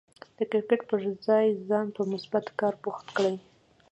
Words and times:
د 0.37 0.39
کرکټ 0.51 0.81
پر 0.89 0.99
ځای 1.27 1.47
ځان 1.69 1.87
په 1.95 2.01
مثبت 2.11 2.45
کار 2.59 2.73
بوخت 2.83 3.07
کړئ. 3.15 3.35